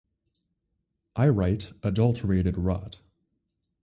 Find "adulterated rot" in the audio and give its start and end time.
1.83-3.01